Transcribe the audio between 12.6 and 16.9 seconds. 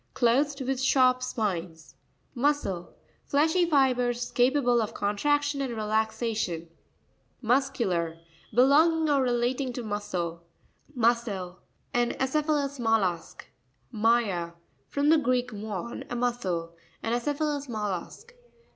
mollusk. My'a.—From the Greek, muén, a muscle.